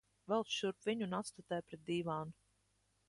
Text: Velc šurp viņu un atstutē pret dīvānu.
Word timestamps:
Velc 0.31 0.53
šurp 0.53 0.87
viņu 0.89 1.05
un 1.09 1.13
atstutē 1.17 1.61
pret 1.67 1.85
dīvānu. 1.91 2.39